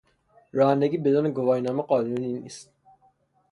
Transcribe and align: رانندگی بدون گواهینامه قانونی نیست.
رانندگی 0.51 0.97
بدون 0.97 1.31
گواهینامه 1.31 1.83
قانونی 1.83 2.33
نیست. 2.33 2.71